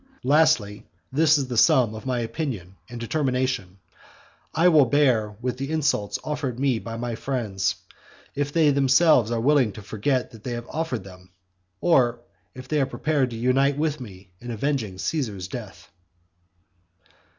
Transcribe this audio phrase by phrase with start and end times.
[0.23, 3.77] "Lastly, this is the sum of my opinion and determination;
[4.51, 7.75] I will bear with the insults offered me by my friends,
[8.33, 11.29] if they themselves are willing to forget that they have offered them;
[11.81, 12.19] or
[12.55, 15.91] if they are prepared to unite with me in avenging Caesar's death."